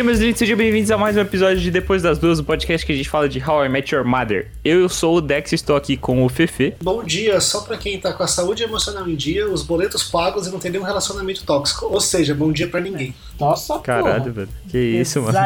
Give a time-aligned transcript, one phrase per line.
[0.00, 2.44] aí, meus lindos, sejam bem-vindos a mais um episódio de Depois das Duas, o um
[2.44, 4.50] podcast que a gente fala de How I Met Your Mother.
[4.64, 6.74] Eu sou o Dex e estou aqui com o Fefe.
[6.82, 10.46] Bom dia, só pra quem tá com a saúde emocional em dia, os boletos pagos
[10.46, 11.84] e não tem nenhum relacionamento tóxico.
[11.84, 13.14] Ou seja, bom dia pra ninguém.
[13.38, 14.30] Nossa, Caralho, porra.
[14.30, 14.48] velho.
[14.70, 15.38] Que isso, mano.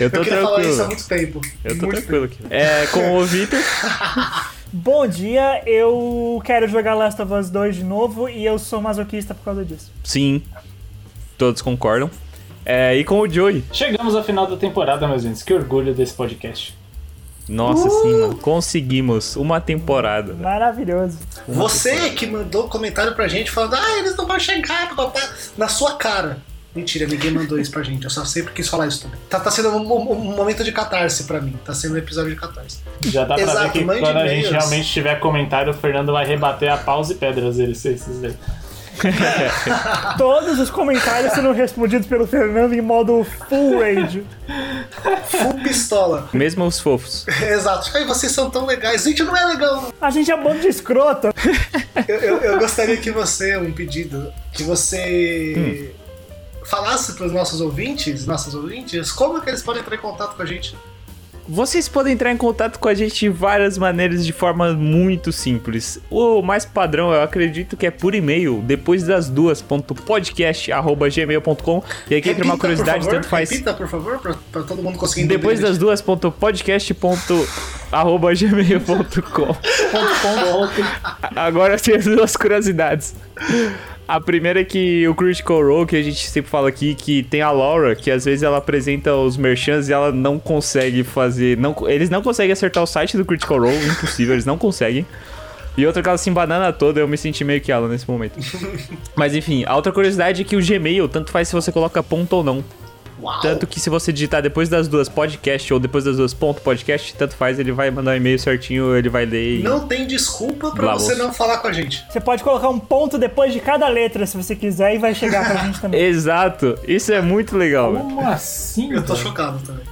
[0.00, 0.86] Eu tô Eu queria falar isso há tranquilo.
[0.86, 1.40] muito tempo.
[1.62, 2.38] Eu tô Muito tranquilo aqui.
[2.48, 3.60] É, com o Victor.
[4.72, 9.34] Bom dia, eu quero jogar Last of Us 2 de novo e eu sou masoquista
[9.34, 9.92] por causa disso.
[10.02, 10.42] Sim,
[11.36, 12.10] todos concordam.
[12.70, 13.64] É, e com o Joey.
[13.72, 15.42] Chegamos ao final da temporada, meus gente.
[15.42, 16.76] Que orgulho desse podcast.
[17.48, 18.36] Nossa, sim, mano.
[18.36, 20.32] Conseguimos uma temporada.
[20.34, 20.44] velho.
[20.44, 21.16] Maravilhoso.
[21.48, 25.94] Você que mandou comentário pra gente falando, ah, eles não vão chegar, papá, na sua
[25.94, 26.38] cara.
[26.76, 28.04] Mentira, ninguém mandou isso pra gente.
[28.04, 29.18] Eu só sempre quis falar isso também.
[29.30, 31.54] Tá, tá sendo um, um- um momento de catarse pra mim.
[31.64, 32.80] Tá sendo um episódio de catarse.
[33.06, 36.26] Já dá pra Exato, ver que quando a gente realmente tiver comentário, o Fernando vai
[36.26, 38.34] rebater a paus e pedras eles, esses daí.
[40.16, 44.24] Todos os comentários sendo respondidos pelo Fernando em modo full rage.
[45.26, 46.28] Full pistola.
[46.32, 47.26] Mesmo os fofos.
[47.42, 47.90] Exato.
[47.94, 49.04] Ai, vocês são tão legais.
[49.04, 49.92] Gente, não é legal.
[50.00, 51.28] A gente é um bando de escroto.
[52.06, 55.92] Eu, eu, eu gostaria que você, um pedido, que você
[56.64, 60.46] falasse pros nossos ouvintes, nossas ouvintes, como que eles podem entrar em contato com a
[60.46, 60.76] gente.
[61.48, 65.98] Vocês podem entrar em contato com a gente de várias maneiras, de forma muito simples.
[66.10, 71.82] O mais padrão, eu acredito que é por e-mail, depois das duas, ponto podcast.gmail.com.
[72.10, 73.50] E aqui entra uma curiosidade, favor, tanto faz.
[73.50, 75.38] Repita, por favor, pra, pra todo mundo conseguir entender.
[75.38, 77.48] Depois das duas, ponto podcast, ponto
[77.90, 79.56] arroba gmail.com.
[81.34, 83.14] Agora tem as duas curiosidades.
[84.08, 87.42] A primeira é que o Critical Role, que a gente sempre fala aqui, que tem
[87.42, 91.58] a Laura, que às vezes ela apresenta os merchants e ela não consegue fazer.
[91.58, 95.04] Não, eles não conseguem acertar o site do Critical Role, impossível, eles não conseguem.
[95.76, 98.38] E outra que ela se embanana toda, eu me senti meio que ela nesse momento.
[99.14, 102.32] Mas enfim, a outra curiosidade é que o Gmail, tanto faz se você coloca ponto
[102.32, 102.64] ou não.
[103.20, 103.40] Uau.
[103.40, 107.14] Tanto que se você digitar depois das duas podcast ou depois das duas ponto podcast,
[107.14, 109.62] tanto faz, ele vai mandar um e-mail certinho, ele vai ler e...
[109.62, 112.04] Não tem desculpa pra Blá, você não falar com a gente.
[112.08, 115.44] Você pode colocar um ponto depois de cada letra se você quiser e vai chegar
[115.44, 116.00] pra gente também.
[116.00, 118.04] Exato, isso é muito legal, velho.
[118.04, 118.92] Como assim?
[118.92, 119.84] Eu tô chocado também.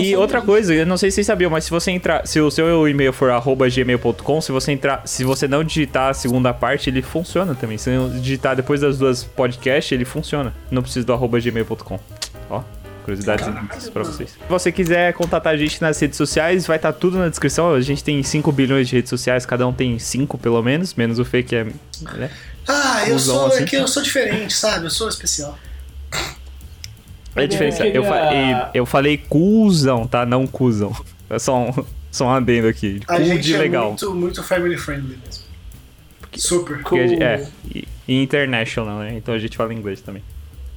[0.00, 0.46] E outra disso.
[0.50, 3.12] coisa, eu não sei se vocês sabiam, mas se você entrar, se o seu e-mail
[3.12, 7.54] for arroba gmail.com, se você entrar, se você não digitar a segunda parte, ele funciona
[7.54, 7.78] também.
[7.78, 10.54] Se não digitar depois das duas podcasts, ele funciona.
[10.70, 11.98] Não precisa do arroba gmail.com.
[12.50, 12.62] Ó,
[13.04, 14.30] curiosidades Caraca, pra vocês.
[14.30, 17.72] Se você quiser contatar a gente nas redes sociais, vai estar tudo na descrição.
[17.72, 21.18] A gente tem 5 bilhões de redes sociais, cada um tem 5 pelo menos, menos
[21.18, 21.64] o Fê que é.
[21.64, 22.30] né?
[22.66, 23.62] Ah, eu sou, assim.
[23.62, 24.86] é que eu sou diferente, sabe?
[24.86, 25.58] Eu sou especial.
[27.36, 27.86] É a diferença.
[27.86, 30.24] Eu, falei, eu falei cuzão, tá?
[30.24, 30.94] Não cuzão.
[31.28, 33.00] É só um, só um adendo aqui.
[33.08, 33.88] A Cu gente de é legal.
[33.88, 35.44] muito, muito family friendly mesmo.
[36.36, 36.78] Super.
[36.78, 37.26] Porque a gente- Cool.
[37.26, 39.14] é, e, e international, né?
[39.16, 40.22] Então a gente fala inglês também.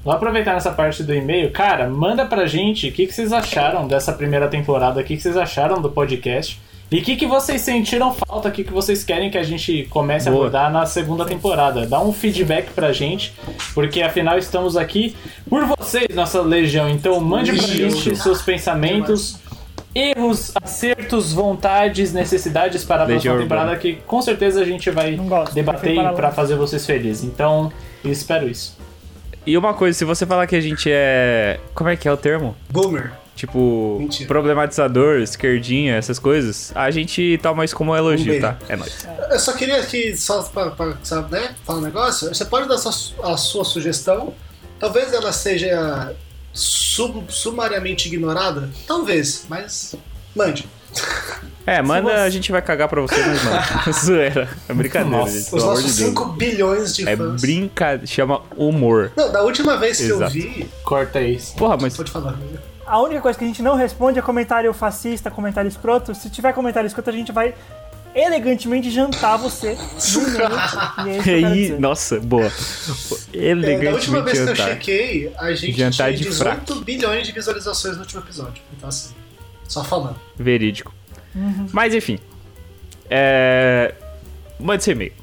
[0.04, 1.52] Vou aproveitar nessa parte do e-mail.
[1.52, 5.22] Cara, manda pra gente o que, que vocês acharam dessa primeira temporada, o que, que
[5.22, 6.62] vocês acharam do podcast.
[6.90, 9.86] E o que, que vocês sentiram falta, o que, que vocês querem que a gente
[9.90, 10.38] comece Boa.
[10.38, 11.86] a abordar na segunda temporada.
[11.86, 13.34] Dá um feedback pra gente,
[13.74, 15.14] porque afinal estamos aqui
[15.50, 16.90] por vocês, nossa legião.
[16.90, 19.38] Então mande pra gente seus pensamentos,
[19.94, 25.16] erros, acertos, vontades, necessidades para a Legião próxima temporada, que com certeza a gente vai
[25.16, 26.36] gosto, debater longe.
[26.36, 27.26] fazer vocês felizes.
[27.26, 27.70] Então,
[28.02, 28.78] eu espero isso.
[29.46, 31.60] E uma coisa, se você falar que a gente é.
[31.74, 32.56] Como é que é o termo?
[32.70, 33.12] Boomer.
[33.38, 34.28] Tipo, Mentira.
[34.28, 38.42] problematizador, esquerdinha, essas coisas, a gente toma isso como um elogio, beijo.
[38.42, 38.58] tá?
[38.68, 39.08] É nóis.
[39.30, 42.80] Eu só queria que, só pra, pra sabe, né, falar um negócio, você pode dar
[42.80, 44.34] sua, a sua sugestão,
[44.80, 46.16] talvez ela seja
[46.52, 49.94] sum- sumariamente ignorada, talvez, mas
[50.36, 50.68] mande.
[51.64, 53.94] É, manda, você- a gente vai cagar pra você, mas mano.
[53.94, 54.50] Zoeira.
[54.68, 55.54] É brincadeira, Nossa, gente.
[55.56, 56.10] Os nossos de Deus.
[56.10, 57.40] 5 bilhões de É fãs.
[57.42, 58.08] brincadeira.
[58.08, 59.12] Chama humor.
[59.16, 61.56] Não, da última vez que eu vi, Corta isso.
[61.56, 61.96] Porra, mas.
[61.96, 62.36] pode falar.
[62.88, 66.16] A única coisa que a gente não responde é comentário fascista, comentário escroto.
[66.16, 67.54] Se tiver comentário escroto, a gente vai
[68.16, 69.74] elegantemente jantar você.
[69.74, 72.46] E é quero Aí, nossa, boa.
[72.46, 74.70] É, da última Elegantemente vez que eu jantar.
[74.74, 76.84] chequei, a gente Jantar tinha de 18 fraque.
[76.84, 78.64] bilhões de visualizações no último episódio.
[78.76, 79.14] Então assim,
[79.68, 80.20] só falando.
[80.36, 80.94] Verídico.
[81.36, 81.68] Uhum.
[81.72, 82.18] Mas enfim.
[83.10, 83.94] É.
[84.60, 85.14] Mande seu e-mail.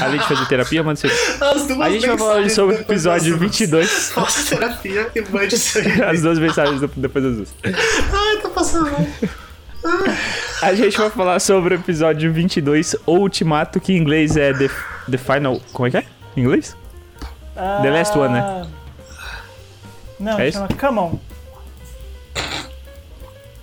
[0.00, 1.44] Além de fazer terapia, mande seu e-mail.
[1.44, 3.58] As duas A gente vai falar mensagens sobre o episódio das duas.
[3.58, 4.10] 22.
[4.10, 6.08] Faça terapia e mande seu e-mail.
[6.08, 7.54] As duas mensagens depois das duas.
[7.64, 9.06] Ai, tá passando mal.
[10.62, 14.68] A gente vai falar sobre o episódio 22, O Ultimato, que em inglês é The,
[15.10, 15.60] the Final.
[15.72, 16.04] Como é que é?
[16.36, 16.76] Em inglês?
[17.54, 18.40] The Last One, né?
[18.40, 18.66] Ah,
[20.18, 20.58] Não, É isso?
[20.58, 21.18] chama Come On.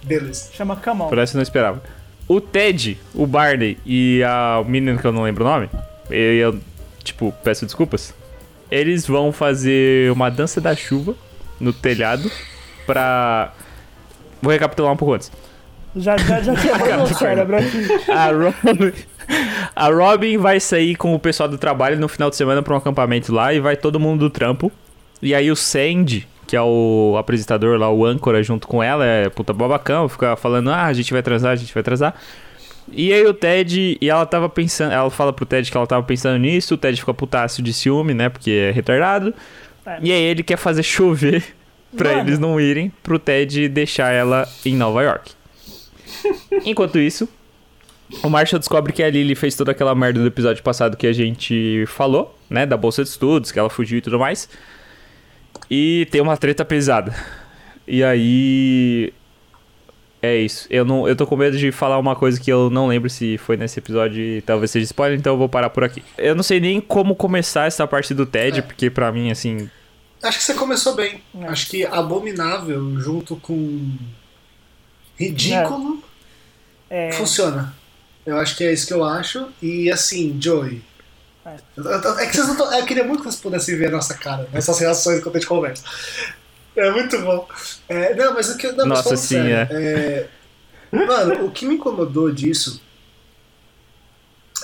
[0.04, 0.50] Beleza.
[0.54, 1.08] Chama Come On.
[1.08, 1.82] Por essa eu não esperava.
[2.27, 5.69] O Ted, o Barney e a menina que eu não lembro o nome,
[6.09, 6.59] eu, eu,
[7.03, 8.13] tipo, peço desculpas.
[8.69, 11.15] Eles vão fazer uma dança da chuva
[11.59, 12.29] no telhado
[12.85, 13.53] pra.
[14.41, 15.31] Vou recapitular um pouco antes.
[15.95, 18.12] Já, já, já quebrou o cérebro aqui.
[18.12, 18.94] A Robin,
[19.75, 22.77] a Robin vai sair com o pessoal do trabalho no final de semana pra um
[22.77, 24.71] acampamento lá e vai todo mundo do trampo.
[25.21, 29.30] E aí o Sandy, que é o apresentador lá, o âncora, junto com ela, é
[29.30, 32.16] puta babacão, fica falando, ah, a gente vai transar, a gente vai transar.
[32.92, 36.04] E aí o Ted, e ela tava pensando, ela fala pro Ted que ela tava
[36.04, 39.34] pensando nisso, o Ted fica putaço de ciúme, né, porque é retardado.
[39.86, 40.00] É.
[40.02, 41.44] E aí ele quer fazer chover
[41.96, 42.30] pra Mano.
[42.30, 45.32] eles não irem, pro Ted deixar ela em Nova York.
[46.66, 47.28] Enquanto isso,
[48.24, 51.14] o Marshall descobre que a Lily fez toda aquela merda do episódio passado que a
[51.14, 52.66] gente falou, né?
[52.66, 54.48] Da bolsa de estudos, que ela fugiu e tudo mais.
[55.69, 57.14] E tem uma treta pesada.
[57.88, 59.14] E aí.
[60.22, 60.68] É isso.
[60.69, 63.38] Eu, não, eu tô com medo de falar uma coisa que eu não lembro se
[63.38, 66.04] foi nesse episódio e talvez seja spoiler, então eu vou parar por aqui.
[66.18, 68.62] Eu não sei nem como começar essa parte do Ted, É.
[68.62, 69.69] porque pra mim, assim.
[70.24, 71.22] Acho que você começou bem.
[71.40, 71.46] É.
[71.48, 73.92] Acho que abominável junto com
[75.18, 76.04] ridículo
[76.90, 77.74] É, funciona.
[78.25, 79.48] Eu acho que é isso que eu acho.
[79.62, 80.81] E assim, Joey.
[81.48, 82.24] É.
[82.24, 84.50] É que vocês não tão, Eu queria muito que vocês pudessem ver a nossa cara,
[84.52, 85.84] nessas reações enquanto a gente conversa.
[86.76, 87.48] É muito bom.
[87.88, 88.72] É, não, mas o que.
[88.74, 90.28] Não, Nossa, sim, sério, é,
[90.92, 92.82] Mano, o que me incomodou disso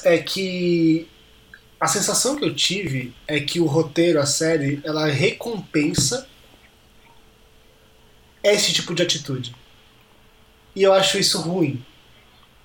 [0.03, 1.07] é que
[1.79, 6.27] a sensação que eu tive é que o roteiro, a série, ela recompensa
[8.43, 9.55] esse tipo de atitude.
[10.75, 11.83] E eu acho isso ruim.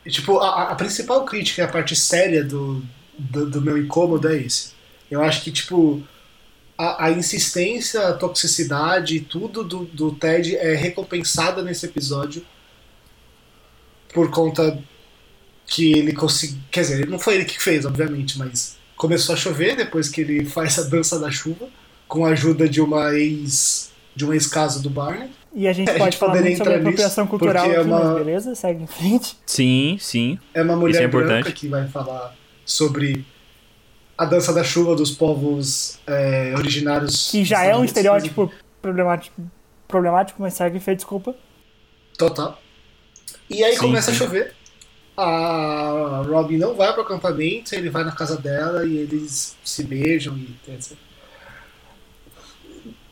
[0.04, 2.82] E, tipo, a, a principal crítica e a parte séria do,
[3.18, 4.72] do, do meu incômodo é esse.
[5.10, 6.02] Eu acho que, tipo,
[6.76, 12.44] a, a insistência, a toxicidade, tudo do, do Ted é recompensada nesse episódio
[14.12, 14.78] por conta
[15.66, 16.58] que ele conseguiu.
[16.70, 20.44] Quer dizer, não foi ele que fez, obviamente, mas começou a chover depois que ele
[20.48, 21.68] faz a dança da chuva
[22.06, 23.90] com a ajuda de uma ex.
[24.16, 25.28] de um ex-caso do Barney.
[25.54, 27.76] e a gente É, a pode gente falar muito sobre entrar nisso, apropriação cultural porque
[27.76, 29.36] é aqui, uma- mas beleza, segue em frente.
[29.46, 30.38] Sim, sim.
[30.54, 31.42] É uma Isso mulher é importante.
[31.44, 32.34] branca que vai falar
[32.68, 33.24] sobre
[34.16, 37.30] a dança da chuva dos povos é, originários.
[37.30, 39.40] Que já é um estereótipo problemático,
[39.88, 41.34] problemático mas segue frente, desculpa.
[42.16, 42.60] Total.
[43.48, 44.16] E aí Sim, começa sim.
[44.16, 44.54] a chover.
[45.16, 50.36] A Robin não vai pro acampamento, ele vai na casa dela e eles se beijam
[50.36, 50.96] e etc.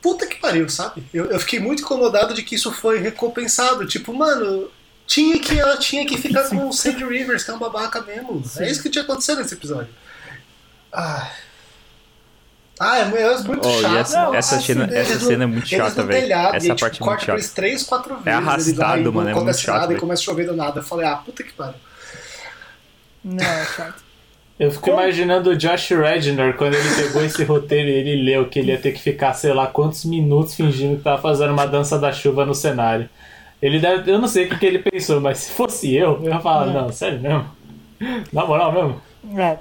[0.01, 1.03] Puta que pariu, sabe?
[1.13, 3.87] Eu, eu fiquei muito incomodado de que isso foi recompensado.
[3.87, 4.71] Tipo, mano,
[5.07, 8.43] tinha que, ela tinha que ficar com o Sandy Rivers, que é um babaca mesmo.
[8.59, 9.89] É isso que tinha acontecido nesse episódio.
[10.93, 11.31] Ah,
[12.81, 13.97] ah é muito Oh, chato.
[13.97, 16.33] essa, Não, essa assim, cena, essa no- cena é muito chata, velho.
[16.33, 17.55] Essa e, tipo, parte é muito chata.
[17.55, 18.27] três, quatro vezes.
[18.27, 20.81] arrastado, ele vai, mano, é muito chato, nada e começa a chover do nada.
[20.81, 21.75] Eu falei, ah, puta que pariu.
[23.25, 24.05] Não, é chato.
[24.59, 25.01] Eu fico Como?
[25.01, 28.79] imaginando o Josh Rednor quando ele pegou esse roteiro e ele leu que ele ia
[28.79, 32.47] ter que ficar, sei lá, quantos minutos fingindo que tava fazendo uma dança da chuva
[32.47, 33.09] no cenário.
[33.61, 36.31] Ele deve, eu não sei o que, que ele pensou, mas se fosse eu, eu
[36.31, 37.47] ia falar, não, sério mesmo?
[38.33, 39.01] Na moral mesmo?
[39.41, 39.59] É.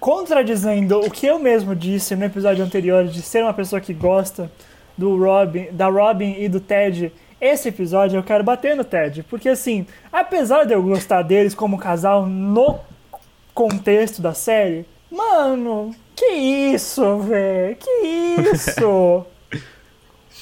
[0.00, 4.50] Contradizendo o que eu mesmo disse no episódio anterior de ser uma pessoa que gosta
[4.96, 9.48] do Robin, da Robin e do Ted, esse episódio eu quero bater no Ted, porque
[9.48, 12.78] assim, apesar de eu gostar deles como casal no
[13.52, 17.76] contexto da série, mano, que isso, velho?
[17.76, 17.90] Que
[18.52, 19.26] isso?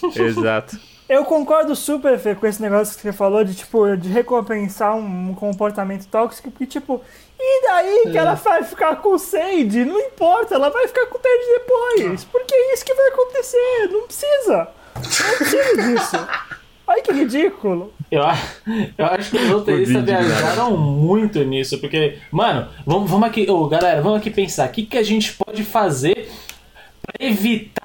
[0.16, 0.78] Exato.
[1.08, 5.34] Eu concordo super, Fê, com esse negócio que você falou de, tipo, de recompensar um
[5.34, 7.02] comportamento tóxico, porque, tipo,
[7.38, 9.84] e daí que ela vai ficar com o Sandy?
[9.84, 13.88] Não importa, ela vai ficar com o Ted depois, porque é isso que vai acontecer,
[13.90, 14.68] não precisa.
[14.94, 16.28] Não precisa disso.
[16.86, 17.92] Ai, que ridículo.
[18.10, 18.22] Eu,
[18.96, 20.22] eu acho que os roteiristas né?
[20.22, 24.84] viajaram muito nisso, porque, mano, vamos, vamos aqui, ô, galera, vamos aqui pensar, o que,
[24.84, 26.30] que a gente pode fazer
[27.02, 27.83] pra evitar,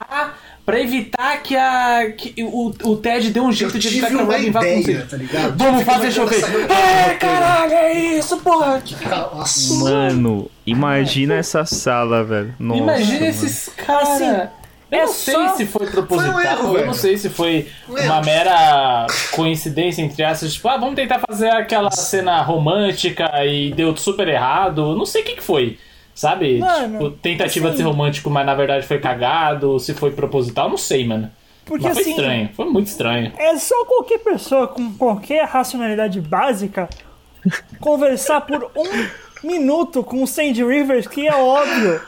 [0.70, 4.16] pra evitar que, a, que o, o Ted dê um Eu jeito de tive evitar
[4.16, 5.06] que a Robin vá você.
[5.10, 5.58] tá ligado?
[5.58, 6.42] Vamos fazer chover.
[6.42, 6.68] roteiro.
[7.20, 8.82] caralho, é isso, porra.
[9.34, 9.74] Nossa.
[9.76, 12.54] Mano, imagina essa sala, velho.
[12.60, 13.26] Nossa, Imagina mano.
[13.30, 14.10] esses caras.
[14.10, 14.26] Assim,
[14.92, 16.86] eu é não sei só- se foi proposital, Foi um erro, eu velho.
[16.88, 21.50] não sei se foi Um uma mera coincidência entre essas, tipo, ah, vamos tentar fazer
[21.50, 24.96] aquela cena romântica e deu super errado.
[24.96, 25.78] Não sei o que, que foi.
[26.20, 26.58] Sabe?
[26.58, 30.68] Mano, tipo, tentativa de assim- ser romântico, mas na verdade foi cagado, se foi proposital,
[30.70, 31.32] não sei, mano.
[31.64, 33.32] Porque mas foi assim, estranho, foi muito estranho.
[33.38, 36.90] é só qualquer pessoa com qualquer racionalidade básica
[37.80, 42.02] conversar por um minuto com o Sandy Rivers, que é óbvio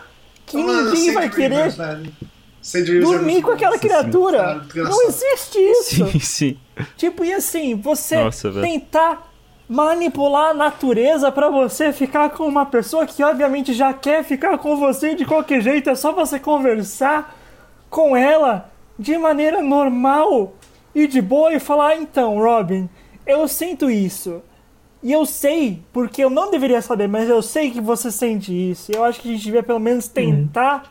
[0.46, 3.88] que Mano, ninguém vai querer Rivers, é Dormir com aquela Sim, sim.
[3.88, 4.38] criatura.
[4.38, 6.06] Cara, muito Não existe isso.
[6.12, 6.58] Sim, sim.
[6.98, 8.68] Tipo, e assim, você Nossa, velho.
[8.68, 9.30] tentar
[9.71, 14.75] manipular a natureza pra você ficar com uma pessoa que obviamente já quer ficar com
[14.75, 17.33] você de qualquer jeito, é só você conversar
[17.89, 20.51] com ela de maneira normal
[20.93, 22.89] e de boa e falar: então, Robin,
[23.25, 24.41] eu sinto isso.
[25.01, 28.91] E eu sei, porque eu não deveria saber, mas eu sei que você sente isso.
[28.91, 30.83] Eu acho que a gente devia pelo menos tentar.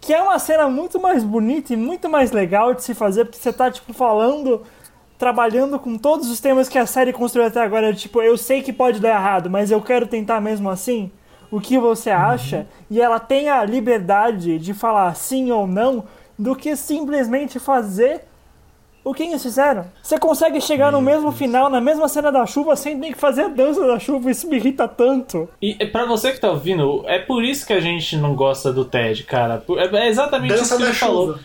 [0.00, 3.38] Que é uma cena muito mais bonita e muito mais legal de se fazer, porque
[3.38, 4.62] você tá, tipo, falando,
[5.18, 7.92] trabalhando com todos os temas que a série construiu até agora.
[7.92, 11.10] Tipo, eu sei que pode dar errado, mas eu quero tentar mesmo assim.
[11.50, 12.66] O que você acha?
[12.90, 16.04] E ela tem a liberdade de falar sim ou não,
[16.38, 18.20] do que simplesmente fazer
[19.02, 19.86] o que eles fizeram.
[20.02, 23.42] Você consegue chegar no mesmo final, na mesma cena da chuva, sem ter que fazer
[23.44, 24.30] a dança da chuva.
[24.30, 25.48] Isso me irrita tanto.
[25.62, 28.70] E é, pra você que tá ouvindo, é por isso que a gente não gosta
[28.70, 29.56] do Ted, cara.
[29.66, 31.38] Por- É exatamente isso Dança que da ele falou.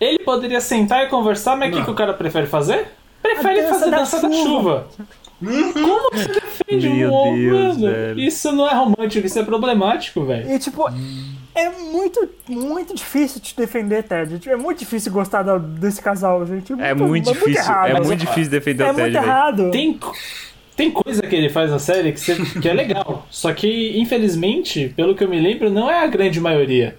[0.00, 2.88] Ele poderia sentar e conversar, mas o que, que o cara prefere fazer?
[3.24, 4.44] Prefere dança fazer da dança da chuva.
[4.44, 4.86] chuva.
[5.72, 7.92] Como você defende Meu um homem, Deus, mano?
[7.94, 8.20] velho.
[8.20, 10.50] Isso não é romântico, isso é problemático, velho.
[10.50, 10.84] E tipo,
[11.54, 14.38] é muito, muito difícil te defender, Ted.
[14.38, 16.72] Tipo, É muito difícil gostar da- desse casal, gente.
[16.74, 17.60] É muito difícil.
[17.62, 17.90] errado.
[17.90, 19.24] É muito difícil defender É o Ted, muito velho.
[19.26, 19.70] errado.
[19.70, 19.98] Tem,
[20.76, 23.26] tem coisa que ele faz na série que, você- que é legal.
[23.30, 26.96] Só que, infelizmente, pelo que eu me lembro, não é a grande maioria.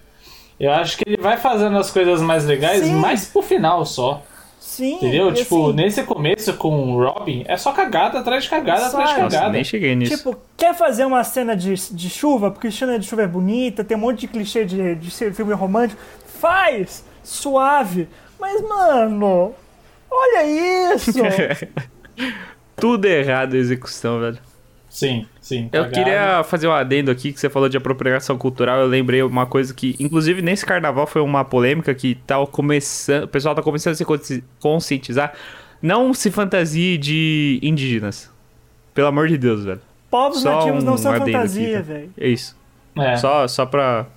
[0.60, 2.96] Eu acho que ele vai fazendo as coisas mais legais Sim.
[2.96, 4.24] mais pro final só.
[4.66, 4.96] Sim.
[4.96, 5.32] Entendeu?
[5.32, 9.22] tipo, assim, nesse começo com o Robin, é só cagada atrás de cagada atrás de
[9.22, 9.54] Nossa, cagada.
[9.54, 10.18] nem cheguei nisso.
[10.18, 13.96] Tipo, quer fazer uma cena de, de chuva, porque cena de chuva é bonita, tem
[13.96, 16.02] um monte de clichê de, de filme romântico.
[16.40, 17.06] Faz!
[17.24, 18.10] Suave.
[18.40, 19.54] Mas, mano,
[20.10, 21.12] olha isso!
[22.76, 24.40] Tudo errado a execução, velho.
[24.90, 25.70] Sim, sim.
[25.72, 28.80] Eu queria fazer um adendo aqui que você falou de apropriação cultural.
[28.80, 33.24] Eu lembrei uma coisa que, inclusive, nesse carnaval foi uma polêmica que tá começando.
[33.24, 35.34] O pessoal tá começando a se consci- conscientizar.
[35.82, 38.32] Não se fantasie de indígenas.
[38.94, 39.82] Pelo amor de Deus, velho.
[40.10, 41.82] Povos Só nativos não um são adendo fantasia, tá?
[41.84, 42.10] velho.
[42.18, 42.58] É isso.
[42.98, 43.18] É.
[43.18, 44.08] Só, só pra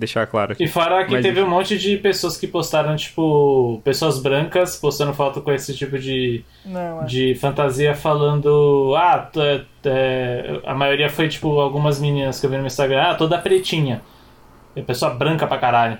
[0.00, 0.64] deixar claro aqui.
[0.64, 1.48] E fora que Mas teve enfim.
[1.48, 6.42] um monte de pessoas que postaram, tipo, pessoas brancas postando foto com esse tipo de,
[6.64, 7.04] Não, é.
[7.04, 8.94] de fantasia falando.
[8.96, 13.14] Ah, é- é- a maioria foi, tipo, algumas meninas que eu vi no Instagram, ah,
[13.14, 14.00] toda pretinha.
[14.74, 15.98] E pessoa branca pra caralho.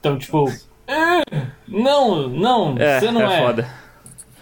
[0.00, 0.46] Então, tipo.
[0.88, 1.20] "Ah,
[1.66, 3.38] Não, não, É, você não é.
[3.40, 3.68] é foda.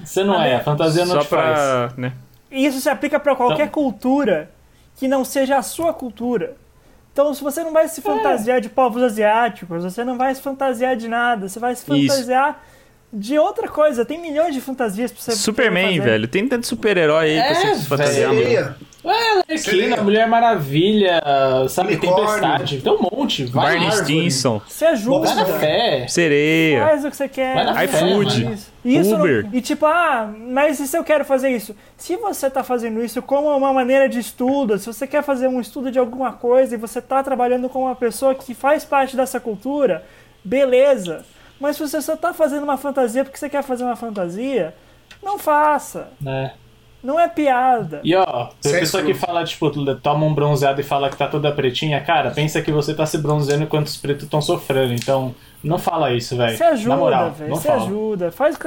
[0.05, 1.59] Você não é, a fantasia não Só te faz.
[1.59, 1.93] pra.
[1.97, 2.13] Né?
[2.51, 4.51] E isso se aplica pra qualquer Então- cultura
[4.97, 6.55] que não seja a sua cultura.
[7.17, 7.89] Então, se você não vai É.
[7.89, 11.81] se fantasiar de povos asiáticos, você não vai se fantasiar de nada, você vai se
[11.91, 12.13] Isso.
[12.13, 12.63] fantasiar
[13.11, 14.05] de outra coisa.
[14.05, 16.11] Tem milhões de fantasias pra você Superman, fazer.
[16.11, 16.29] velho.
[16.29, 18.75] Tem tanto super-herói aí pra É, você se fantasiar, mano.
[19.47, 19.59] Sereia.
[19.61, 19.97] Aqui Seria.
[19.97, 21.23] na Mulher Maravilha,
[21.69, 22.27] sabe, Unicórnio.
[22.27, 22.81] Tempestade.
[22.81, 23.45] Tem um monte.
[23.45, 23.93] Vai Barney.
[23.93, 25.27] Stinson, Você ajuda.
[25.29, 26.07] Vai na fé.
[26.09, 26.85] sereia.
[26.85, 27.55] Faz o que você quer.
[27.55, 28.57] Vai na fé, iFood, mano.
[28.85, 29.11] isso.
[29.11, 29.49] Não- Uber.
[29.53, 31.77] E tipo, ah, mas e se eu quero fazer isso?
[31.97, 35.61] Se você tá fazendo isso como uma maneira de estudo, se você quer fazer um
[35.61, 39.39] estudo de alguma coisa e você tá trabalhando com uma pessoa que faz parte dessa
[39.41, 40.05] cultura,
[40.45, 41.25] beleza.
[41.61, 44.75] Mas se você só tá fazendo uma fantasia porque você quer fazer uma fantasia,
[45.23, 46.09] não faça.
[46.21, 46.53] né?
[47.07, 48.01] Não é piada.
[48.03, 48.81] E ó, tem Sexo.
[48.81, 52.61] pessoa que fala, tipo, toma um bronzeado e fala que tá toda pretinha, cara, pensa
[52.61, 54.93] que você tá se bronzeando enquanto os pretos estão sofrendo.
[54.93, 55.33] Então,
[55.63, 56.57] não fala isso, velho.
[56.57, 57.57] Você ajuda, Na moral, velho.
[57.59, 57.83] fala.
[57.85, 58.33] ajuda.
[58.33, 58.59] Faz,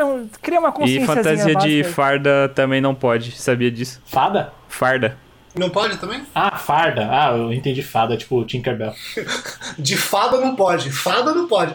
[0.42, 3.34] cria uma E consciência fantasia de farda também não pode.
[3.34, 4.02] Sabia disso?
[4.06, 4.54] Fada?
[4.70, 5.18] Farda.
[5.54, 6.24] Não pode também?
[6.34, 7.10] Ah, farda.
[7.12, 8.94] Ah, eu entendi fada, tipo Tinkerbell.
[9.78, 10.92] De fada não pode.
[10.92, 11.74] Fada não pode.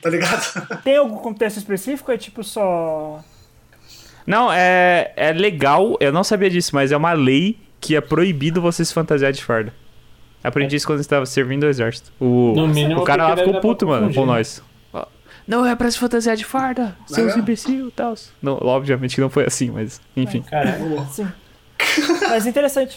[0.00, 0.82] Tá ligado?
[0.84, 2.12] Tem algum contexto específico?
[2.12, 3.18] É tipo só.
[4.26, 8.60] Não, é, é legal, eu não sabia disso, mas é uma lei que é proibido
[8.60, 9.72] você se fantasiar de farda.
[10.42, 12.12] Aprendi isso quando estava servindo o exército.
[12.20, 14.62] O, No mínimo, o cara lá ficou puto, mano, com nós.
[15.46, 17.42] Não é pra se fantasiar de farda, seus mesmo?
[17.42, 18.14] imbecil e tal.
[18.40, 20.40] Não, obviamente que não foi assim, mas enfim.
[20.42, 20.78] Cara,
[21.10, 21.28] Sim.
[22.28, 22.96] Mas interessante.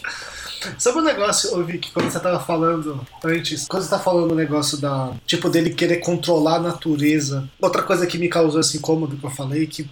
[0.78, 4.32] Sabe o negócio, eu vi que quando você tava falando antes, quando você tá falando
[4.32, 5.12] o negócio da.
[5.26, 7.48] Tipo, dele querer controlar a natureza.
[7.60, 9.88] Outra coisa que me causou esse incômodo que eu falei, que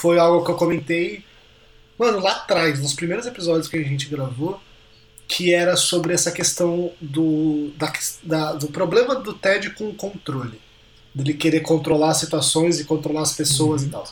[0.00, 1.24] foi algo que eu comentei,
[1.98, 4.60] mano, lá atrás, nos primeiros episódios que a gente gravou,
[5.28, 7.92] que era sobre essa questão do, da,
[8.22, 10.60] da- do problema do Ted com o controle.
[11.14, 14.04] Dele querer controlar as situações e controlar as pessoas e tal.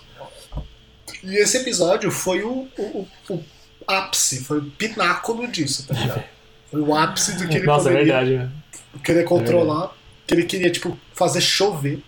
[1.24, 3.44] E esse episódio foi o, o, o
[3.86, 6.24] ápice, foi o pináculo disso, tá ligado?
[6.70, 9.02] Foi o ápice do que ele nossa, é poderia verdade, velho.
[9.02, 12.02] querer controlar, que ele queria, tipo, fazer chover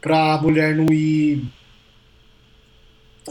[0.00, 1.42] pra mulher não ir.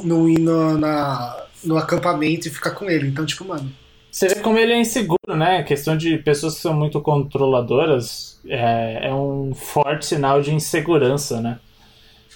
[0.03, 3.07] Não ir na, na- no acampamento e ficar com ele.
[3.07, 3.71] Então, tipo, mano,
[4.11, 5.57] Você vê como ele é inseguro, né?
[5.59, 11.41] A questão de pessoas que são muito controladoras é, é um forte sinal de insegurança,
[11.41, 11.59] né?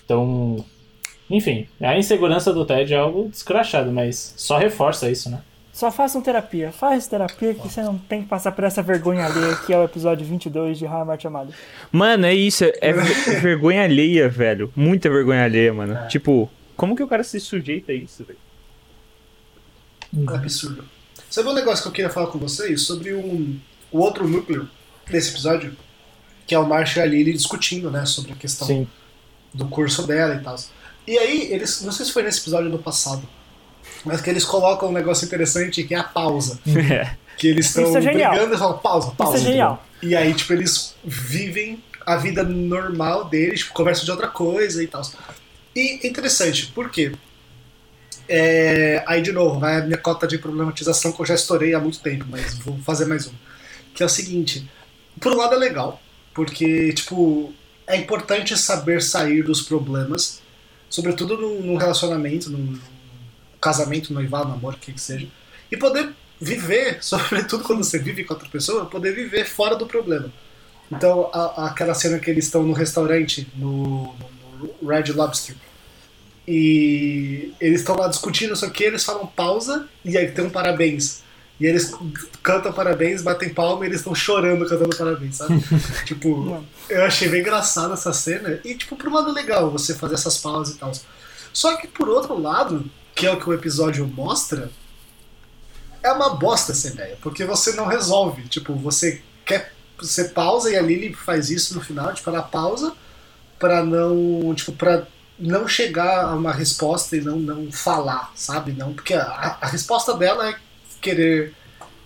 [0.03, 0.63] Então,
[1.29, 5.39] enfim, a insegurança do Ted é algo descrachado, mas só reforça isso, né?
[5.71, 6.71] Só façam terapia.
[6.71, 9.85] Faz terapia que você não tem que passar por essa vergonha alheia que é o
[9.85, 11.55] episódio 22 de How I Met Mother.
[11.91, 12.65] Mano, é isso.
[12.81, 14.71] É ver- vergonha alheia, velho.
[14.75, 15.97] Muita vergonha alheia, mano.
[16.09, 16.49] Tipo,
[16.81, 18.39] como que o cara se sujeita a isso, velho?
[20.33, 20.83] É absurdo.
[21.29, 23.59] Sabe um negócio que eu queria falar com vocês sobre um,
[23.91, 24.67] o outro núcleo
[25.07, 25.77] desse episódio?
[26.47, 28.03] Que é o Marshall e a Lily discutindo, né?
[28.07, 28.87] Sobre a questão Sim.
[29.53, 30.55] do curso dela e tal.
[31.05, 31.83] E aí, eles.
[31.83, 33.29] Não sei se foi nesse episódio do passado.
[34.03, 36.59] Mas que eles colocam um negócio interessante que é a pausa.
[36.65, 37.15] É.
[37.37, 38.31] Que eles estão Isso é genial.
[38.31, 39.37] brigando e falam, pausa, pausa.
[39.37, 39.85] Isso é genial.
[40.01, 44.87] E aí, tipo, eles vivem a vida normal deles, tipo, conversam de outra coisa e
[44.87, 45.03] tal.
[45.75, 47.11] E interessante, por quê?
[48.27, 51.79] É, aí, de novo, vai a minha cota de problematização que eu já estourei há
[51.79, 53.33] muito tempo, mas vou fazer mais um.
[53.93, 54.69] Que é o seguinte:
[55.19, 56.01] por um lado é legal,
[56.33, 57.53] porque, tipo,
[57.87, 60.41] é importante saber sair dos problemas,
[60.89, 62.79] sobretudo num, num relacionamento, num,
[63.61, 65.27] casamento, noivado, namoro, o que que seja,
[65.71, 70.31] e poder viver, sobretudo quando você vive com outra pessoa, poder viver fora do problema.
[70.91, 74.29] Então, a- aquela cena que eles estão no restaurante, no- no
[74.83, 75.55] Red Lobster,
[76.47, 81.21] e eles estão lá discutindo, só que eles falam pausa e aí tem um parabéns.
[81.59, 81.93] E eles
[82.41, 85.63] cantam parabéns, batem palma e eles estão chorando cantando parabéns, sabe?
[86.05, 88.59] tipo, eu achei bem engraçada essa cena.
[88.65, 90.91] E, tipo, por um lado legal você fazer essas pausas e tal.
[91.53, 94.71] Só que, por outro lado, que é o que o episódio mostra,
[96.01, 97.15] é uma bosta essa ideia.
[97.21, 98.41] Porque você não resolve.
[98.47, 99.71] Tipo, você quer.
[99.99, 102.95] Você pausa e a Lily faz isso no final, tipo, ela pausa
[103.61, 104.53] pra não.
[104.55, 105.07] Tipo, pra
[105.39, 108.73] não chegar a uma resposta e não, não falar, sabe?
[108.73, 110.55] Não, porque a, a resposta dela é
[111.01, 111.53] querer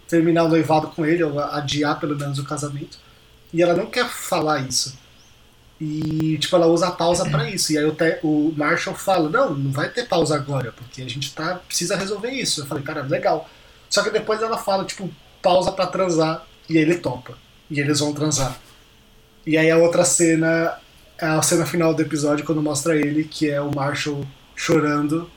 [0.07, 2.99] terminar o noivado com ele, ou adiar pelo menos o casamento.
[3.53, 4.95] E ela não quer falar isso.
[5.79, 7.73] E, tipo, ela usa a pausa pra isso.
[7.73, 11.09] E aí o, Te- o Marshall fala: Não, não vai ter pausa agora, porque a
[11.09, 12.61] gente tá, precisa resolver isso.
[12.61, 13.49] Eu falei: Cara, legal.
[13.89, 15.09] Só que depois ela fala: Tipo,
[15.41, 16.45] pausa pra transar.
[16.69, 17.37] E ele topa.
[17.69, 18.57] E eles vão transar.
[19.45, 20.79] E aí a outra cena
[21.19, 24.25] a cena final do episódio, quando mostra ele, que é o Marshall
[24.55, 25.29] chorando.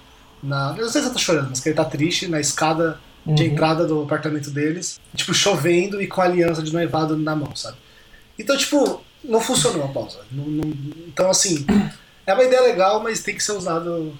[0.42, 0.74] Na...
[0.76, 3.44] Eu não sei se ele tá chorando, mas que ele tá triste na escada de
[3.44, 4.98] entrada do apartamento deles.
[5.14, 7.76] Tipo, chovendo e com a aliança de noivado na mão, sabe?
[8.38, 10.20] Então, tipo, não funcionou a pausa.
[10.30, 10.72] Não- não-
[11.06, 11.66] Então, assim,
[12.26, 14.16] é uma ideia legal, mas tem que ser usado.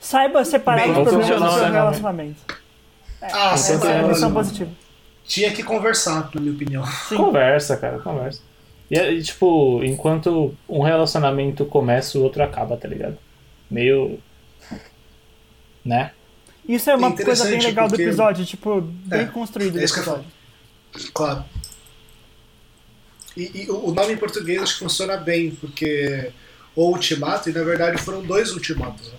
[0.00, 1.70] Saiba separar os não problemas do seu né?
[1.70, 2.40] relacionamento.
[3.20, 4.70] Ah, Essa é a positiva.
[5.26, 6.86] Tinha que conversar, na minha opinião.
[6.86, 7.16] Sim.
[7.16, 8.40] Conversa, cara, conversa.
[8.90, 13.18] E, é, tipo, enquanto um relacionamento começa, o outro acaba, tá ligado?
[13.70, 14.18] Meio.
[15.84, 16.12] Né?
[16.68, 19.84] Isso é uma Interessante, coisa bem legal porque- do episódio, tipo, bem É, construído é
[19.84, 20.30] isso que eu episódio.
[21.12, 21.44] Claro.
[23.36, 26.30] E, e o nome em português acho que funciona bem, porque
[26.74, 29.12] o ultimato, e na verdade foram dois ultimatos.
[29.12, 29.18] Né?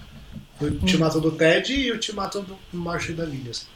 [0.60, 3.68] O ultimato do Ted e o ultimato do Marshall e da assim.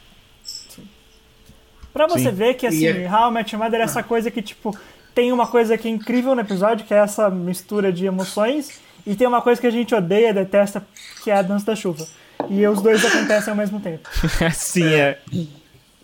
[1.92, 2.34] Pra você Sim.
[2.34, 4.76] ver que, assim, E é- How I Met Your Mother é essa coisa que, tipo,
[5.14, 9.14] tem uma coisa que é incrível no episódio, que é essa mistura de emoções, e
[9.14, 10.86] tem uma coisa que a gente odeia, detesta,
[11.22, 12.06] que é a dança da chuva.
[12.48, 14.08] E os dois acontecem ao mesmo tempo.
[14.52, 15.18] Sim, é.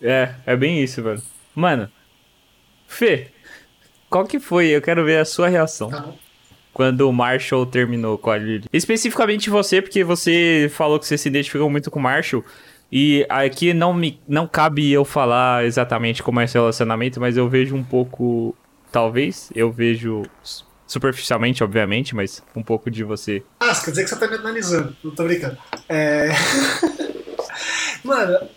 [0.01, 1.21] É, é bem isso, velho.
[1.53, 1.89] Mano,
[2.87, 3.27] Fê,
[4.09, 4.67] qual que foi?
[4.67, 6.05] Eu quero ver a sua reação Tá
[6.73, 8.65] quando o Marshall terminou com a Lily.
[8.71, 12.43] Especificamente você, porque você falou que você se identificou muito com o Marshall.
[12.91, 17.47] E aqui não me não cabe eu falar exatamente como é esse relacionamento, mas eu
[17.49, 18.55] vejo um pouco.
[18.91, 20.23] Talvez, eu vejo
[20.87, 23.43] superficialmente, obviamente, mas um pouco de você.
[23.59, 24.95] Ah, quer dizer que você tá me analisando.
[25.03, 25.57] Não tô brincando.
[25.87, 26.29] É...
[28.03, 28.49] Mano,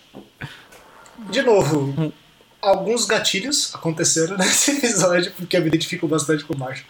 [1.31, 2.13] de novo,
[2.61, 6.87] alguns gatilhos aconteceram nesse episódio, porque eu me identifico bastante com o Marshall.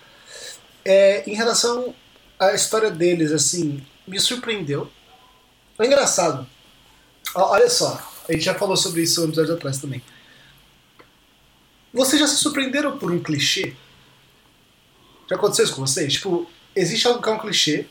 [0.85, 1.95] É, em relação
[2.39, 4.89] à história deles, assim, me surpreendeu.
[5.79, 6.47] É engraçado.
[7.35, 10.03] Olha só, a gente já falou sobre isso episódio atrás também.
[11.93, 13.75] Vocês já se surpreenderam por um clichê?
[15.29, 16.13] Já aconteceu isso com vocês?
[16.15, 17.87] Tipo, existe algo que é um clichê,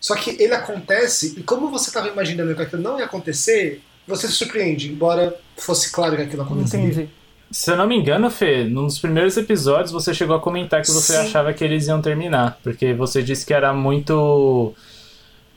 [0.00, 4.26] só que ele acontece, e como você estava imaginando que aquilo não ia acontecer, você
[4.26, 6.86] se surpreende, embora fosse claro que aquilo aconteceria.
[6.86, 7.10] Entendi.
[7.50, 10.90] Se eu não me engano, Fê, num dos primeiros episódios você chegou a comentar que
[10.90, 11.18] você Sim.
[11.18, 12.58] achava que eles iam terminar.
[12.62, 14.74] Porque você disse que era muito.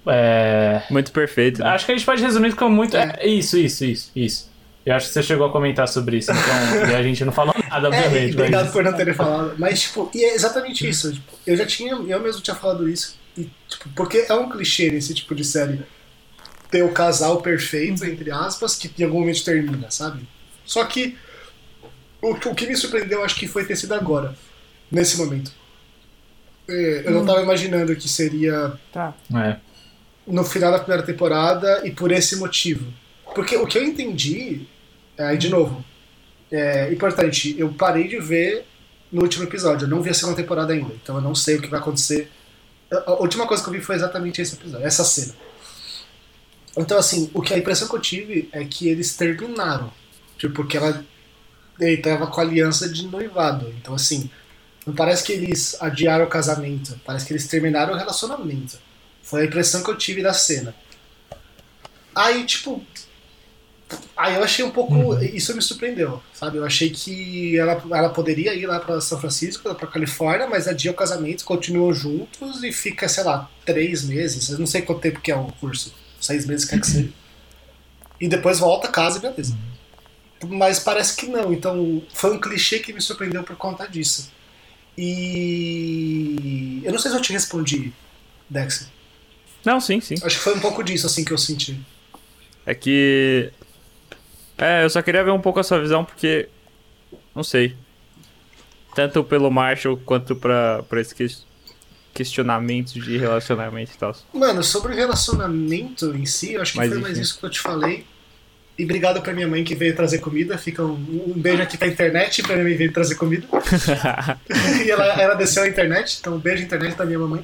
[0.06, 0.84] É...
[0.92, 1.60] Muito perfeito.
[1.62, 1.70] né?
[1.70, 2.96] Acho que a gente pode resumir como muito.
[2.96, 4.47] É, isso, isso, isso, isso.
[4.88, 6.90] Eu acho que você chegou a comentar sobre isso, então.
[6.92, 8.32] e a gente não falou nada, É, obviamente.
[8.32, 8.72] e obrigado mas...
[8.74, 9.54] por não terem falado.
[9.58, 11.12] Mas, tipo, e é exatamente isso.
[11.14, 13.18] tipo, eu já tinha, eu mesmo tinha falado isso.
[13.38, 15.82] E, tipo, porque é um clichê nesse tipo de série
[16.72, 20.28] ter o casal perfeito, entre aspas, que em algum momento termina, sabe?
[20.66, 21.18] Só que
[22.22, 24.36] o, o que me surpreendeu, acho que foi ter sido agora,
[24.92, 25.52] nesse momento.
[26.70, 29.14] É, eu não tava imaginando que seria Tá.
[29.36, 29.58] É.
[30.26, 32.86] no final da primeira temporada e por esse motivo.
[33.36, 34.66] Porque o que eu entendi,
[35.18, 35.84] aí de novo,
[36.52, 38.66] é importante, eu parei de ver
[39.12, 41.62] no último episódio, eu não vi a segunda temporada ainda, então eu não sei o
[41.62, 42.30] que vai acontecer.
[42.92, 45.34] A última coisa que eu vi foi exatamente esse episódio, essa cena.
[46.78, 49.92] Então, assim, o que a impressão que eu tive é que eles terminaram.
[50.38, 51.04] Tipo, porque ela
[51.80, 53.74] ele com a aliança de noivado.
[53.80, 54.30] Então, assim,
[54.86, 58.80] não parece que eles adiaram o casamento, parece que eles terminaram o relacionamento.
[59.22, 60.74] Foi a impressão que eu tive da cena.
[62.16, 62.84] Aí, tipo.
[64.16, 64.94] Aí eu achei um pouco.
[65.24, 66.58] Isso me surpreendeu, sabe?
[66.58, 70.92] Eu achei que ela, ela poderia ir lá pra São Francisco, pra Califórnia, mas adia
[70.92, 74.50] o casamento, continuam juntos e fica, sei lá, três meses.
[74.50, 75.94] Eu não sei quanto tempo que é o curso.
[76.20, 77.10] Seis meses, quer que seja.
[78.20, 79.56] E depois volta, casa e beleza.
[80.46, 81.54] Mas parece que não.
[81.54, 84.32] Então foi um clichê que me surpreendeu por conta disso.
[84.98, 86.82] E.
[86.84, 87.94] Eu não sei se eu te respondi,
[88.50, 88.90] Dex.
[89.64, 90.16] Não, sim, sim.
[90.24, 91.80] Acho que foi um pouco disso assim que eu senti.
[92.66, 93.52] É que.
[94.58, 96.50] É, eu só queria ver um pouco a sua visão, porque.
[97.36, 97.76] Não sei.
[98.96, 101.46] Tanto pelo Marshall quanto pra, pra esse ques-
[102.14, 104.16] questionamento de relacionamento e tal.
[104.34, 107.22] Mano, sobre o relacionamento em si, eu acho que Mas, foi mais enfim.
[107.22, 108.06] isso que eu te falei.
[108.78, 110.58] E obrigado pra minha mãe que veio trazer comida.
[110.58, 110.94] Fica um,
[111.28, 113.48] um beijo aqui pra internet pra minha mãe veio trazer comida.
[114.86, 117.44] e ela, ela desceu a internet, então um beijo internet da minha mamãe.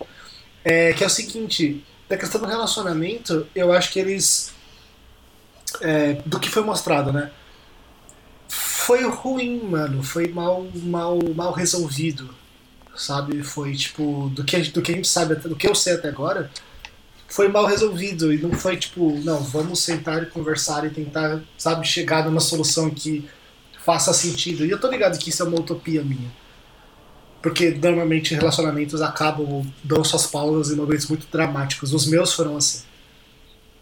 [0.66, 4.54] É, que é o seguinte, da questão do relacionamento, eu acho que eles.
[5.82, 7.32] É, do que foi mostrado, né?
[8.48, 10.04] Foi ruim, mano.
[10.04, 12.34] Foi mal, mal, mal resolvido.
[12.96, 13.44] Sabe?
[13.44, 14.30] Foi tipo.
[14.30, 16.52] Do que, do que a gente sabe, do que eu sei até agora,
[17.28, 18.34] foi mal resolvido.
[18.34, 22.90] E não foi tipo, não, vamos sentar e conversar e tentar, sabe, chegar numa solução
[22.90, 23.28] que
[23.84, 24.66] faça sentido.
[24.66, 26.32] E eu tô ligado que isso é uma utopia minha.
[27.42, 31.94] Porque normalmente relacionamentos acabam, dão suas pausas em momentos muito dramáticos.
[31.94, 32.84] Os meus foram assim.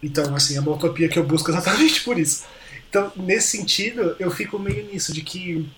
[0.02, 2.46] Então, assim, é uma utopia que eu busco exatamente por isso.
[2.90, 5.70] Então, nesse sentido, eu fico meio nisso, de que.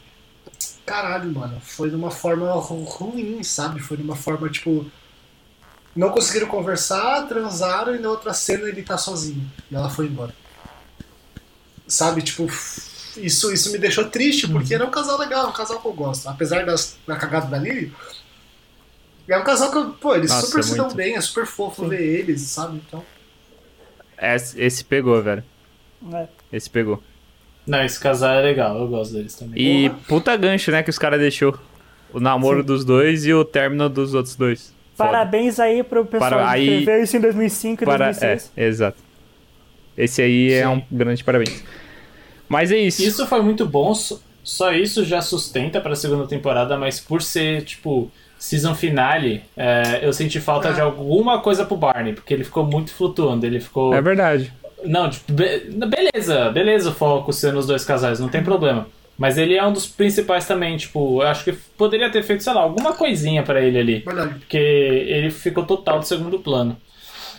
[0.85, 3.79] Caralho, mano, foi de uma forma ru- ruim, sabe?
[3.81, 4.85] Foi de uma forma, tipo.
[5.95, 9.49] Não conseguiram conversar, transaram e na outra cena ele tá sozinho.
[9.69, 10.33] E ela foi embora.
[11.87, 12.47] Sabe, tipo.
[13.15, 16.27] Isso, isso me deixou triste, porque era um casal legal, um casal que eu gosto.
[16.27, 17.93] Apesar das, da cagada da Lily.
[19.27, 21.87] É um casal que, eu- pô, eles Nossa, super se dão bem, é super fofo
[21.87, 22.81] ver eles, sabe?
[22.85, 23.05] Então.
[24.23, 25.43] Esse, esse pegou, velho.
[26.13, 26.27] É.
[26.51, 27.01] Esse pegou.
[27.65, 29.61] Não, esse casal é legal, eu gosto deles também.
[29.61, 31.57] E puta gancho, né, que os caras deixou.
[32.13, 34.73] O namoro dos dois e o término dos outros dois.
[34.95, 35.09] Foda.
[35.09, 38.05] Parabéns aí pro pessoal Para- que aí- escreveu isso em 2005 e Para...
[38.11, 38.51] 2006.
[38.55, 38.97] É, exato.
[39.97, 40.67] Esse aí é Sim.
[40.69, 41.63] um grande parabéns.
[42.47, 43.01] Mas é isso.
[43.03, 43.93] Isso foi muito bom,
[44.43, 50.11] só- isso já sustenta pra segunda temporada, mas por ser, tipo, season finale, é, eu
[50.13, 53.93] senti falta de alguma coisa pro Barney, porque ele ficou muito flutuando, ele ficou...
[53.93, 54.51] É verdade.
[54.85, 58.85] Não, tipo, be- beleza, beleza o foco sendo os dois casais, não tem problema.
[59.17, 62.51] Mas ele é um dos principais também, tipo, eu acho que poderia ter feito, sei
[62.53, 63.99] lá, alguma coisinha pra ele ali.
[63.99, 64.33] Verdade.
[64.39, 66.75] Porque ele ficou total de segundo plano.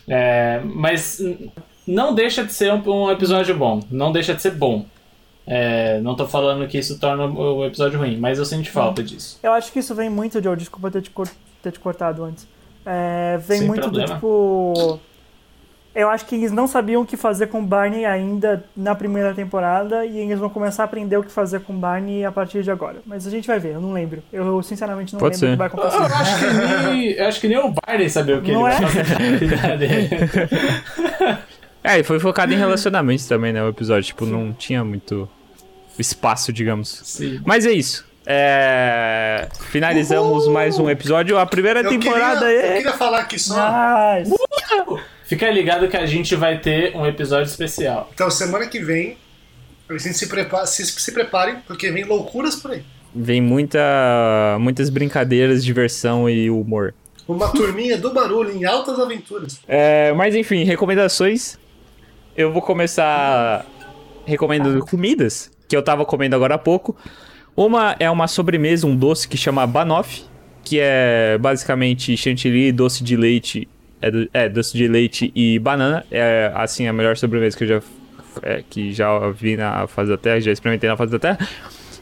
[0.08, 1.20] É, mas
[1.86, 3.82] não deixa de ser um, um episódio bom.
[3.90, 4.86] Não deixa de ser bom.
[5.46, 9.02] É, não tô falando que isso torna o o episódio ruim, mas eu senti falta
[9.02, 9.38] disso.
[9.42, 11.28] Eu acho que isso vem muito, Joe, desculpa ter te, cor-
[11.62, 12.46] ter te cortado antes.
[12.86, 14.08] É, vem Sem muito problema.
[14.08, 15.00] do tipo.
[15.94, 19.32] Eu acho que eles não sabiam o que fazer com o Barney ainda na primeira
[19.32, 22.64] temporada e eles vão começar a aprender o que fazer com o Barney a partir
[22.64, 22.96] de agora.
[23.06, 24.20] Mas a gente vai ver, eu não lembro.
[24.32, 25.70] Eu sinceramente não Pode lembro o ser.
[25.70, 26.14] que vai Eu acontecer.
[26.20, 28.80] acho que nem, eu acho que nem o Barney sabia o que Não ele é?
[28.80, 28.90] vai
[29.58, 30.08] fazer.
[31.86, 33.62] É, e foi focado em relacionamentos também, né?
[33.62, 34.04] O episódio.
[34.04, 35.28] Tipo, não tinha muito
[35.98, 37.00] espaço, digamos.
[37.04, 37.40] Sim.
[37.44, 38.04] Mas é isso.
[38.26, 39.48] É...
[39.70, 41.38] Finalizamos mais um episódio.
[41.38, 42.76] A primeira Eu temporada queria, eu é.
[42.76, 43.54] queria falar aqui só.
[44.18, 44.34] Nice.
[45.24, 48.10] Fica ligado que a gente vai ter um episódio especial.
[48.14, 49.16] Então, semana que vem,
[49.88, 52.82] a gente se, prepa se, se preparem, porque vem loucuras por aí.
[53.14, 53.80] Vem muita...
[54.58, 56.94] muitas brincadeiras, diversão e humor.
[57.28, 59.60] Uma turminha do barulho em altas aventuras.
[59.68, 61.58] É, mas enfim, recomendações.
[62.36, 63.64] Eu vou começar
[64.26, 66.96] recomendando comidas que eu tava comendo agora há pouco.
[67.56, 70.24] Uma é uma sobremesa, um doce que chama banoffee,
[70.62, 73.68] que é basicamente chantilly, doce de leite,
[74.00, 76.04] é, é, doce de leite e banana.
[76.10, 77.82] É assim a melhor sobremesa que eu já
[78.42, 81.38] é, que já vi na fase da terra, já experimentei na fase da terra.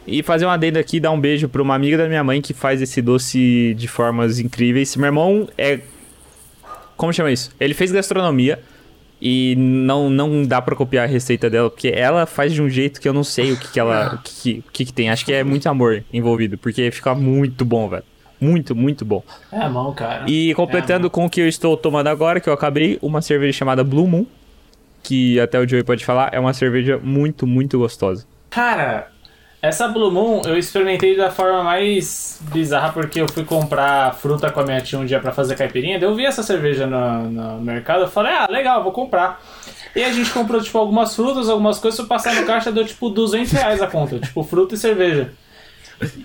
[0.07, 2.53] E fazer uma adendo aqui, dar um beijo pra uma amiga da minha mãe que
[2.53, 4.97] faz esse doce de formas incríveis.
[4.97, 5.81] Meu irmão é
[6.97, 7.51] como chama isso?
[7.59, 8.59] Ele fez gastronomia
[9.25, 13.01] E não, não dá pra copiar a receita dela, porque ela faz de um jeito
[13.01, 14.17] que eu não sei o que, que ela.
[14.17, 15.11] O que, que, que tem.
[15.11, 18.03] Acho que é muito amor envolvido, porque fica muito bom, velho.
[18.41, 19.23] Muito, muito bom.
[19.53, 20.29] É a mão, cara.
[20.29, 23.57] E completando É, com o que eu estou tomando agora, que eu acabei, uma cerveja
[23.57, 24.27] chamada Blue Moon,
[25.05, 28.27] que até o Joey pode falar, é uma cerveja muito, muito gostosa.
[28.51, 29.12] Cara,
[29.63, 34.59] essa Blue Moon eu experimentei da forma mais bizarra porque eu fui comprar fruta com
[34.59, 36.01] a minha tia um dia pra fazer caipirinha.
[36.01, 39.41] Daí eu vi essa cerveja no, no mercado, eu falei, ah, legal, vou comprar.
[39.95, 42.85] E a gente comprou, tipo, algumas frutas, algumas coisas, se eu passar no caixa deu,
[42.85, 45.31] tipo, 200 reais a conta, tipo, fruta e cerveja.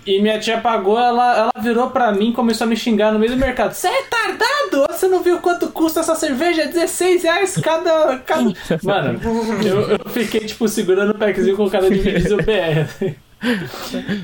[0.04, 3.20] E minha tia pagou, ela, ela virou pra mim e começou a me xingar no
[3.20, 3.72] meio do mercado.
[3.72, 4.86] Você é tardado?
[4.90, 6.62] Você não viu quanto custa essa cerveja?
[6.62, 8.18] É 16 reais cada.
[8.18, 8.42] cada...
[8.82, 9.20] Mano,
[9.64, 13.14] eu, eu fiquei, tipo, segurando o packzinho com o cara de do PR.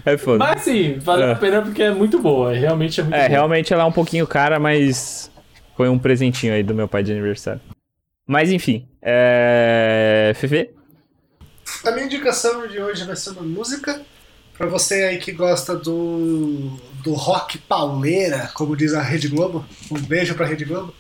[0.05, 0.39] É foda.
[0.39, 1.33] Mas assim, valeu É.
[1.33, 2.53] a pena porque é muito boa.
[2.53, 3.29] Realmente é muito É, boa.
[3.29, 5.31] realmente ela é um pouquinho cara, mas
[5.77, 7.61] foi um presentinho aí do meu pai de aniversário.
[8.27, 10.33] Mas enfim, é.
[10.37, 10.71] Fefe?
[11.85, 14.01] A minha indicação de hoje vai ser uma música.
[14.57, 19.65] Pra você aí que gosta do, do rock pauleira, como diz a Rede Globo.
[19.91, 20.95] Um beijo pra Rede Globo.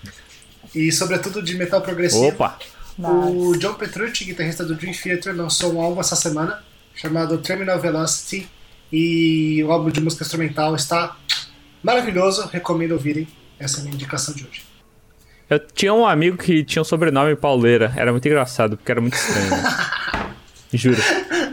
[0.74, 2.26] E sobretudo de metal progressivo.
[2.26, 2.58] Opa!
[2.98, 6.62] O John Petrucci, guitarrista do Dream Theater, lançou um álbum essa semana
[6.94, 8.48] chamado Terminal Velocity.
[8.92, 11.16] E o álbum de música instrumental está
[11.82, 12.48] maravilhoso.
[12.52, 13.26] Recomendo ouvirem.
[13.58, 14.62] Essa é a minha indicação de hoje.
[15.48, 17.92] Eu tinha um amigo que tinha um sobrenome pauleira.
[17.96, 19.50] Era muito engraçado, porque era muito estranho.
[19.50, 19.62] né?
[20.72, 21.00] Juro.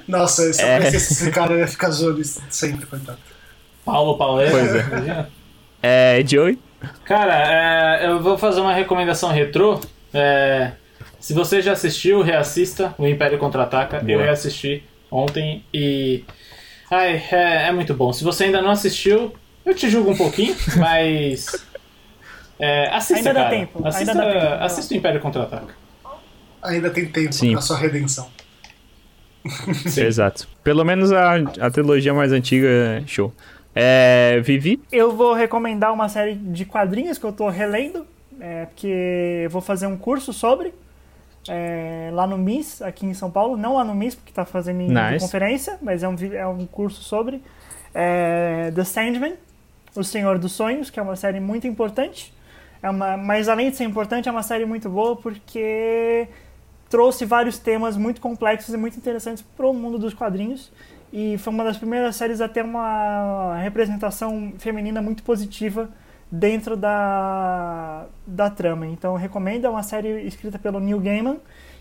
[0.08, 0.88] Nossa, se É.
[0.88, 3.20] esse cara, ia ficar zoando sempre, coitado.
[3.86, 4.52] Paulo Pauleira.
[4.52, 5.28] Pois é.
[6.20, 6.26] É.
[6.26, 6.60] Joey?
[7.06, 7.36] Cara,
[8.02, 9.80] é, eu vou fazer uma recomendação retrô.
[10.14, 10.72] É,
[11.20, 14.04] se você já assistiu, reassista o Império Contra-Ataca.
[14.08, 16.24] Eu reassisti ontem e.
[16.90, 18.12] Ai, é, é muito bom.
[18.14, 19.34] Se você ainda não assistiu,
[19.66, 21.66] eu te julgo um pouquinho, mas.
[22.60, 23.56] É, assista, Ainda dá cara.
[23.56, 24.64] tempo, Assista, ainda dá tempo.
[24.64, 25.74] assista o Império Contra-Ataca.
[26.62, 27.54] Ainda tem tempo Sim.
[27.54, 28.30] pra sua redenção.
[29.98, 30.48] Exato.
[30.64, 33.34] Pelo menos a, a trilogia mais antiga, é show.
[33.74, 34.40] É.
[34.44, 34.80] Vivi?
[34.92, 38.06] Eu vou recomendar uma série de quadrinhos que eu tô relendo,
[38.40, 40.72] é, porque eu vou fazer um curso sobre,
[41.48, 43.58] é, lá no MIS, aqui em São Paulo.
[43.58, 45.20] Não lá no MIS, porque tá fazendo em Nice.
[45.20, 47.42] conferência, mas é um, é um curso sobre
[47.94, 49.36] é, The Sandman,
[49.96, 52.34] O Senhor dos Sonhos, que é uma série muito importante.
[52.82, 56.28] É uma, mas além de ser importante, é uma série muito boa porque
[56.90, 60.72] trouxe vários temas muito complexos e muito interessantes para o mundo dos quadrinhos.
[61.14, 65.90] E foi uma das primeiras séries a ter uma representação feminina muito positiva
[66.32, 68.88] dentro da, da trama.
[68.88, 71.38] Então eu recomendo, é uma série escrita pelo Neil Gaiman,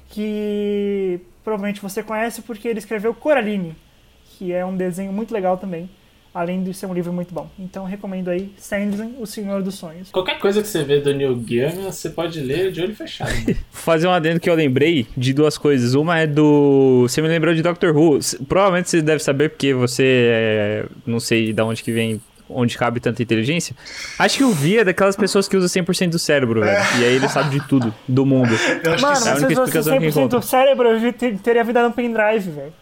[0.09, 3.77] que provavelmente você conhece porque ele escreveu Coraline,
[4.25, 5.89] que é um desenho muito legal também,
[6.35, 7.49] além de ser um livro muito bom.
[7.57, 10.11] Então eu recomendo aí Sandman, O Senhor dos Sonhos.
[10.11, 13.33] Qualquer coisa que você vê do Neil Gaiman, você pode ler de olho fechado.
[13.47, 15.95] Vou fazer um adendo que eu lembrei de duas coisas.
[15.95, 17.03] Uma é do.
[17.03, 18.19] Você me lembrou de Doctor Who.
[18.49, 20.87] Provavelmente você deve saber, porque você é...
[21.07, 22.21] não sei de onde que vem.
[22.53, 23.77] Onde cabe tanta inteligência.
[24.19, 26.83] Acho que o Vi é daquelas pessoas que usa 100% do cérebro, velho.
[27.01, 28.53] E aí ele sabe de tudo, do mundo.
[28.83, 30.39] Eu acho Mano, é a se única explicação que 100% encontra.
[30.41, 32.73] do cérebro, eu ter- teria vida no pendrive, velho.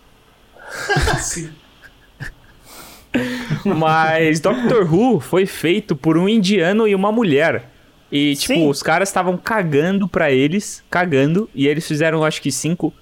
[1.14, 1.50] que sim.
[3.64, 7.70] Mas Doctor Who foi feito por um indiano e uma mulher.
[8.10, 8.68] E, tipo, Sim.
[8.68, 12.92] os caras estavam cagando pra eles, cagando, e eles fizeram, acho que cinco.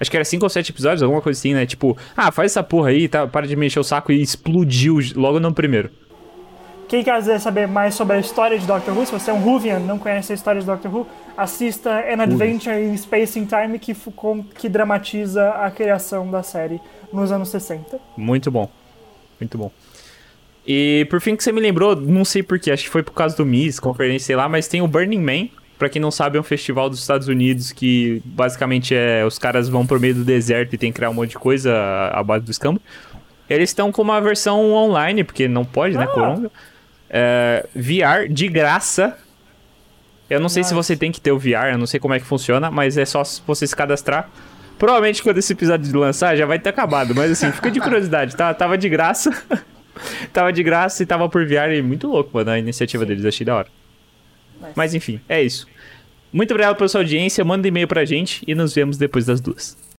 [0.00, 1.66] Acho que era cinco ou sete episódios, alguma coisa assim, né?
[1.66, 5.40] Tipo, ah, faz essa porra aí, tá, para de mexer o saco e explodiu logo
[5.40, 5.90] no primeiro.
[6.88, 9.78] Quem quer saber mais sobre a história de Doctor Who, se você é um Whovian
[9.78, 11.06] não conhece a história de Doctor Who,
[11.36, 13.94] assista An Adventure in Space and Time, que,
[14.54, 16.80] que dramatiza a criação da série
[17.12, 18.00] nos anos 60.
[18.16, 18.70] Muito bom.
[19.38, 19.70] Muito bom.
[20.66, 23.36] E por fim que você me lembrou, não sei porquê, acho que foi por causa
[23.36, 25.48] do Miss, conferência, sei lá, mas tem o Burning Man.
[25.78, 29.68] Pra quem não sabe, é um festival dos Estados Unidos que basicamente é os caras
[29.68, 31.72] vão pro meio do deserto e tem que criar um monte de coisa
[32.12, 32.80] à base do escambo.
[33.48, 36.50] Eles estão com uma versão online, porque não pode, né, Coronga?
[37.08, 39.16] É, VR de graça.
[40.28, 42.20] Eu não sei se você tem que ter o VR, eu não sei como é
[42.20, 44.28] que funciona, mas é só se você se cadastrar.
[44.78, 48.52] Provavelmente quando esse episódio lançar já vai ter acabado, mas assim, fica de curiosidade, tá?
[48.52, 49.30] Tava de graça.
[50.32, 53.46] tava de graça e tava por VR e muito louco, mano, a iniciativa deles, achei
[53.46, 53.77] da hora.
[54.74, 55.66] Mas enfim, é isso.
[56.32, 59.78] Muito obrigado pela sua audiência, manda e-mail pra gente e nos vemos depois das duas.